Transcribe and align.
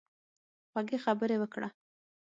خوږې 0.71 0.97
خبرې 1.05 1.35
وکړه. 1.39 1.69